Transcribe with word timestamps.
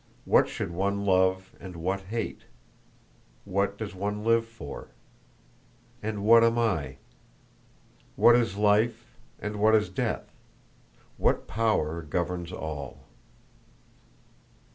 What 0.25 0.49
should 0.49 0.71
one 0.71 1.05
love 1.05 1.51
and 1.59 1.75
what 1.75 1.99
hate? 2.01 2.45
What 3.45 3.77
does 3.77 3.93
one 3.93 4.23
live 4.23 4.47
for? 4.47 4.87
And 6.01 6.23
what 6.23 6.43
am 6.43 6.57
I? 6.57 6.97
What 8.15 8.35
is 8.35 8.57
life, 8.57 9.15
and 9.37 9.57
what 9.57 9.75
is 9.75 9.89
death? 9.89 10.33
What 11.19 11.45
power 11.47 12.01
governs 12.01 12.51
all?" 12.51 13.01